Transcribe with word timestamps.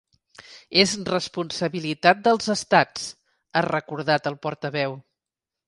“És 0.83 0.93
responsabilitat 1.09 2.25
dels 2.29 2.49
estats”, 2.55 3.05
ha 3.61 3.65
recordat 3.69 4.33
el 4.33 4.43
portaveu. 4.49 5.01